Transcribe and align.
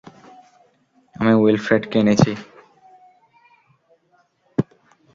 আমি 1.15 1.33
উইলফ্রেডকে 1.35 1.97
এনেছি। 1.99 2.31